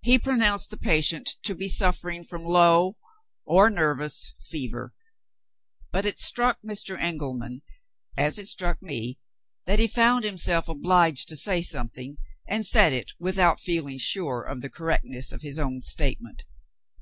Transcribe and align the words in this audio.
He 0.00 0.18
pronounced 0.18 0.70
the 0.70 0.78
patient 0.78 1.34
to 1.42 1.54
be 1.54 1.68
suffering 1.68 2.24
from 2.24 2.42
low 2.42 2.96
(or 3.44 3.68
nervous) 3.68 4.32
fever 4.48 4.94
but 5.90 6.06
it 6.06 6.18
struck 6.18 6.62
Mr. 6.62 6.98
Engelman, 6.98 7.60
as 8.16 8.38
it 8.38 8.48
struck 8.48 8.80
me, 8.80 9.18
that 9.66 9.78
he 9.78 9.86
found 9.88 10.24
himself 10.24 10.68
obliged 10.70 11.28
to 11.28 11.36
say 11.36 11.60
something, 11.60 12.16
and 12.48 12.64
said 12.64 12.94
it 12.94 13.12
without 13.18 13.60
feeling 13.60 13.98
sure 13.98 14.42
of 14.42 14.62
the 14.62 14.70
correctness 14.70 15.32
of 15.32 15.42
his 15.42 15.58
own 15.58 15.82
statement. 15.82 16.46